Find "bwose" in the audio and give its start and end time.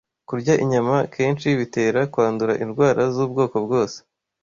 3.65-3.97